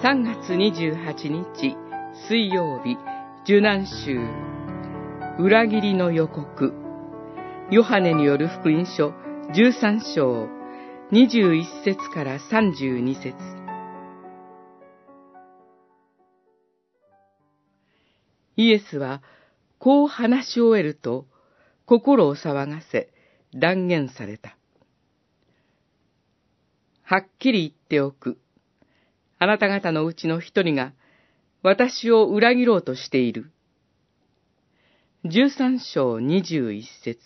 [0.00, 1.76] 3月28日
[2.28, 2.96] 水曜日
[3.42, 4.20] 受難週
[5.42, 6.72] 裏切りの予告
[7.72, 9.08] ヨハネによる福音書
[9.52, 10.46] 13章
[11.10, 13.34] 21節から32節
[18.54, 19.20] イエスは
[19.80, 21.26] こう話し終えると
[21.86, 23.08] 心を騒がせ
[23.52, 24.56] 断言された。
[27.02, 28.38] はっきり言っておく。
[29.38, 30.92] あなた方のうちの一人が
[31.62, 33.50] 私を裏切ろうとしている。
[35.24, 37.20] 十三章二十一節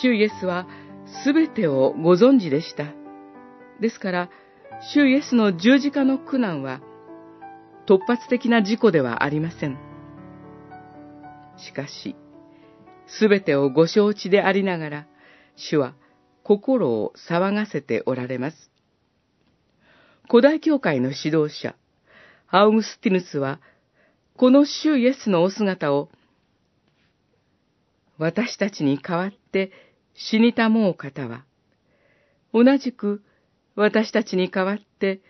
[0.00, 0.66] 主イエスは
[1.24, 2.84] すべてをご存知でした。
[3.80, 4.30] ですから、
[4.94, 6.80] 主イエスの十字架の苦難は
[7.86, 9.78] 突発的な事故ではありません。
[11.56, 12.14] しかし、
[13.06, 15.06] すべてをご承知でありながら、
[15.56, 15.94] 主は
[16.48, 18.70] 心を騒がせておられます。
[20.30, 21.74] 古代教会の指導者、
[22.48, 23.60] アウグスティヌスは、
[24.34, 26.08] この主イエスのお姿を、
[28.16, 29.72] 私たちに代わって
[30.14, 31.44] 死にたもう方は、
[32.54, 33.22] 同じく
[33.74, 35.20] 私たちに代わって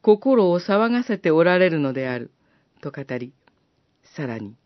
[0.00, 2.30] 心を騒がせておられるのである、
[2.80, 3.34] と語り、
[4.16, 4.56] さらに、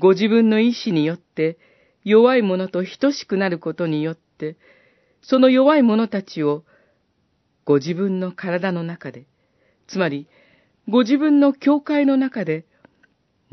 [0.00, 1.58] ご自分の意志によって
[2.04, 4.56] 弱い者と等しくなることによって、
[5.22, 6.64] その弱い者たちを
[7.64, 9.26] ご自分の体の中で、
[9.86, 10.28] つまり
[10.88, 12.64] ご自分の教会の中で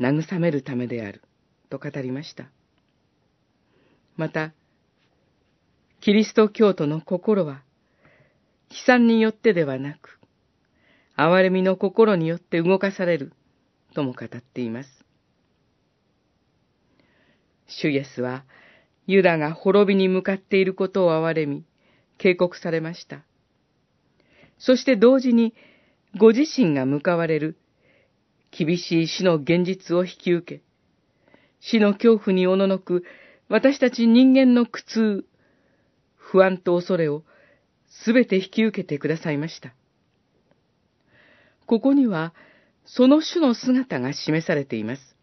[0.00, 1.22] 慰めるためである、
[1.68, 2.46] と語りました。
[4.16, 4.52] また、
[6.00, 7.62] キリスト教徒の心は、
[8.70, 10.18] 悲惨によってではなく、
[11.16, 13.32] 憐れみの心によって動かされる、
[13.94, 14.95] とも語っています。
[17.66, 18.44] 主イエスは、
[19.06, 21.64] ユダが滅びに向かっていることを憐れみ、
[22.18, 23.22] 警告されました。
[24.58, 25.54] そして同時に、
[26.18, 27.56] ご自身が向かわれる、
[28.50, 30.62] 厳しい死の現実を引き受け、
[31.60, 33.04] 死の恐怖におののく
[33.48, 35.26] 私たち人間の苦痛、
[36.16, 37.22] 不安と恐れを
[37.88, 39.74] すべて引き受けてくださいました。
[41.66, 42.34] ここには、
[42.84, 45.15] その種の姿が示されています。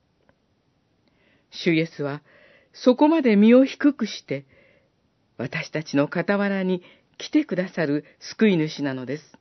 [1.54, 2.22] 主イエスは、
[2.74, 4.46] そこまで身を低くして、
[5.38, 6.84] 私たちの傍らに
[7.18, 9.38] 来てくださる救い主なのです。